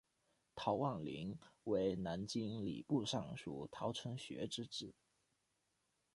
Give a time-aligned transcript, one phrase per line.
[0.55, 4.95] 陶望龄为南京礼部尚书陶承学之子。